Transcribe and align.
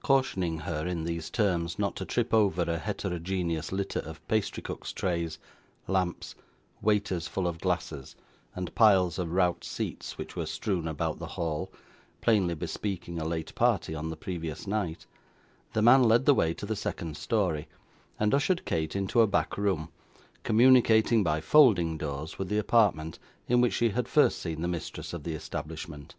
Cautioning 0.00 0.60
her, 0.60 0.86
in 0.86 1.04
these 1.04 1.28
terms, 1.28 1.78
not 1.78 1.94
to 1.96 2.06
trip 2.06 2.32
over 2.32 2.62
a 2.62 2.78
heterogeneous 2.78 3.70
litter 3.70 3.98
of 4.00 4.26
pastry 4.26 4.62
cook's 4.62 4.94
trays, 4.94 5.38
lamps, 5.86 6.34
waiters 6.80 7.28
full 7.28 7.46
of 7.46 7.60
glasses, 7.60 8.16
and 8.56 8.74
piles 8.74 9.18
of 9.18 9.32
rout 9.32 9.62
seats 9.64 10.16
which 10.16 10.34
were 10.34 10.46
strewn 10.46 10.88
about 10.88 11.18
the 11.18 11.26
hall, 11.36 11.70
plainly 12.22 12.54
bespeaking 12.54 13.18
a 13.18 13.26
late 13.26 13.54
party 13.54 13.94
on 13.94 14.08
the 14.08 14.16
previous 14.16 14.66
night, 14.66 15.04
the 15.74 15.82
man 15.82 16.02
led 16.02 16.24
the 16.24 16.32
way 16.32 16.54
to 16.54 16.64
the 16.64 16.74
second 16.74 17.14
story, 17.18 17.68
and 18.18 18.32
ushered 18.32 18.64
Kate 18.64 18.96
into 18.96 19.20
a 19.20 19.26
back 19.26 19.58
room, 19.58 19.90
communicating 20.44 21.22
by 21.22 21.42
folding 21.42 21.98
doors 21.98 22.38
with 22.38 22.48
the 22.48 22.56
apartment 22.56 23.18
in 23.46 23.60
which 23.60 23.74
she 23.74 23.90
had 23.90 24.08
first 24.08 24.38
seen 24.38 24.62
the 24.62 24.66
mistress 24.66 25.12
of 25.12 25.24
the 25.24 25.34
establishment. 25.34 26.14